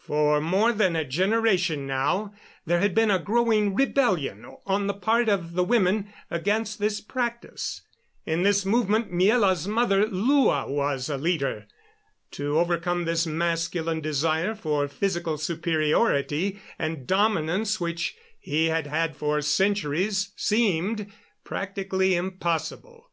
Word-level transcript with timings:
For 0.00 0.40
more 0.40 0.72
than 0.72 0.96
a 0.96 1.04
generation 1.04 1.86
now 1.86 2.32
there 2.64 2.80
had 2.80 2.94
been 2.94 3.10
a 3.10 3.18
growing 3.18 3.74
rebellion 3.74 4.56
on 4.64 4.86
the 4.86 4.94
part 4.94 5.28
of 5.28 5.52
the 5.52 5.64
women 5.64 6.10
against 6.30 6.78
this 6.78 7.02
practice. 7.02 7.82
In 8.24 8.42
this 8.42 8.64
movement 8.64 9.12
Miela's 9.12 9.68
mother, 9.68 10.06
Lua, 10.06 10.66
was 10.66 11.10
a 11.10 11.18
leader. 11.18 11.66
To 12.30 12.58
overcome 12.58 13.04
this 13.04 13.26
masculine 13.26 14.00
desire 14.00 14.54
for 14.54 14.88
physical 14.88 15.36
superiority 15.36 16.58
and 16.78 17.06
dominance 17.06 17.78
which 17.78 18.16
he 18.40 18.68
had 18.70 18.86
had 18.86 19.14
for 19.14 19.42
centuries 19.42 20.32
seemed 20.36 21.12
practically 21.44 22.14
impossible. 22.14 23.10